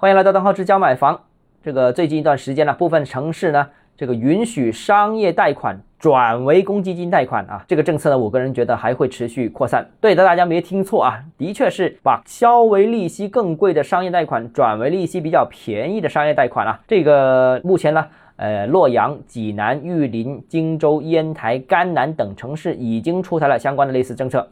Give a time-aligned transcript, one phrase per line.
[0.00, 1.22] 欢迎来到邓浩之家买房。
[1.60, 3.66] 这个最近一段时间呢，部分城市呢，
[3.96, 9.84] 这个允许商业贷款转为公积金贷款啊，这个政策呢，我个人觉得还会持续扩散。
[10.00, 16.78] 对的，大家没听错啊，的确是把稍微利息更贵的商业贷款转为利息比较便宜的商业贷款啊。
[16.86, 18.06] 这个目前呢，
[18.36, 24.48] 呃，洛阳、济南、玉林、荆州、烟台、甘南等城市已经出台了相关的类似政策。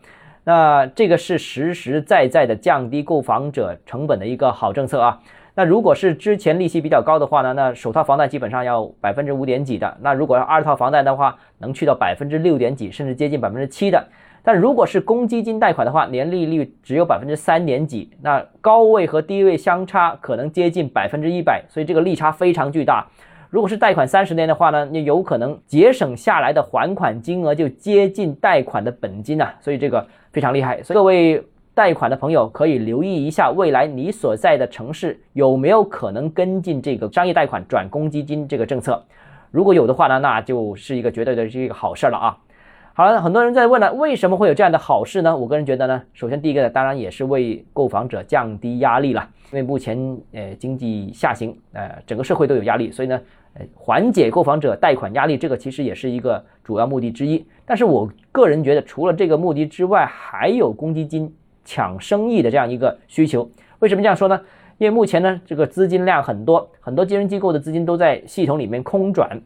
[0.46, 5.18] 那这个是实实在在的降低购房者成本的一个好政策啊。
[5.56, 9.96] 那如果是之前利息比较高的话呢，那首套房贷基本上要百分之五点几的。
[10.00, 14.06] 那如果要二套房贷的话，能去到百分之六点几，甚至接近百分之七的。
[14.44, 23.04] 但如果是公积金贷款的话，年利率只有百分之三点几，那高位和低位相差可能接近百分之一百，所以这个利差非常巨大。
[23.56, 30.82] 如果是贷款三十年的话呢，你有可能节省下来的还款金额就接近贷款的本金啊，所以这个非常厉害。
[30.82, 31.42] 所以各位
[31.72, 39.02] 贷款的朋友可以留意一下，未来你所在的城市有没有可能跟进这个商业贷款转公积金这个政策。
[39.50, 42.36] 如果有的话呢，那就是一个绝对的是一个好事了啊。
[42.98, 45.36] 好了，很多人在问了，为什么会有这样的好事呢？
[45.36, 49.98] 我个人觉得呢，首先第一个呢当然也是为购房者降低压力了，因为目前
[50.32, 53.20] 呃经济下行，呃整个社会都有压力，所以呢，
[53.52, 57.44] 呃缓解购房者贷款压力，这个其实也是一个主要目的之一。
[57.66, 61.30] 但是我个人觉得，除了这个目的之外，还有公积金
[61.66, 63.46] 抢生意的这样一个需求。
[63.80, 64.40] 为什么这样说呢？
[64.78, 69.38] 因为目前呢，这个资金量很多，很多金融机构的资金都在系统里面空转。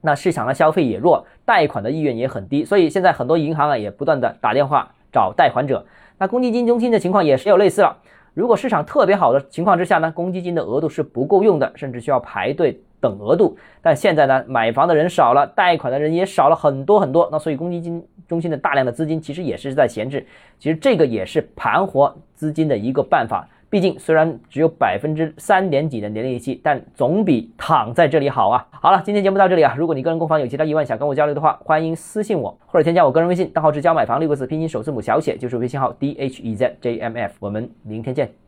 [0.00, 5.84] 那市场的消费也弱，贷款的意愿也很低，所以现在很多银行啊也不断的打电话找贷款者。
[6.18, 7.96] 那公积金中心的情况也是有类似了。
[8.34, 13.56] 如果市场特别好的情况之下呢，公积金的额度是不够用的，甚至需要排队等额度。
[13.80, 20.26] 但现在呢，买房的人少了，贷款的人也少了很多很多，那所以公积金中心的大量的资金其实也是在闲置。
[20.58, 23.48] 其实这个也是盘活资金的一个办法。
[23.68, 28.66] 毕竟，虽然只有百分之三点几的年利息，但总比躺在这里好啊！
[28.70, 29.74] 好了，今天节目到这里啊。
[29.76, 37.34] 如果你个人购房有其他疑问想跟我交流的话，欢迎私信我或者添加我个人微信，账号是交买房六个字拼音首字母小写，就是微信号 d h e z j m f。
[37.40, 38.45] 我们明天见。